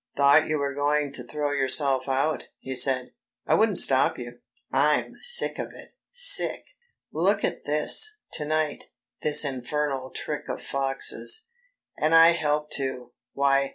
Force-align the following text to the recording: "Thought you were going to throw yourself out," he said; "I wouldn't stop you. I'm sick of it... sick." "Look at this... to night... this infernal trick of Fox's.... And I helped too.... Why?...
"Thought 0.17 0.47
you 0.47 0.57
were 0.57 0.73
going 0.73 1.13
to 1.13 1.23
throw 1.23 1.51
yourself 1.51 2.09
out," 2.09 2.45
he 2.57 2.73
said; 2.73 3.11
"I 3.45 3.53
wouldn't 3.53 3.77
stop 3.77 4.17
you. 4.17 4.39
I'm 4.71 5.13
sick 5.21 5.59
of 5.59 5.73
it... 5.75 5.91
sick." 6.09 6.63
"Look 7.13 7.43
at 7.43 7.65
this... 7.65 8.17
to 8.33 8.45
night... 8.45 8.85
this 9.21 9.45
infernal 9.45 10.09
trick 10.09 10.49
of 10.49 10.59
Fox's.... 10.59 11.49
And 11.97 12.15
I 12.15 12.29
helped 12.29 12.73
too.... 12.73 13.13
Why?... 13.33 13.69